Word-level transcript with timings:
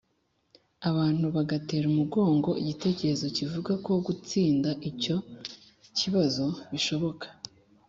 abantu 0.89 1.25
bagatera 1.35 1.85
umugongo 1.93 2.49
igitekerezo 2.61 3.25
kivuga 3.37 3.73
ko 3.85 3.91
gutsinda 4.05 4.69
icyo 4.89 5.15
kibazo 5.97 6.45
bishoboka. 6.71 7.27